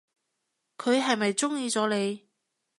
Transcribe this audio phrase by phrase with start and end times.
[0.79, 2.27] 佢係咪中意咗你？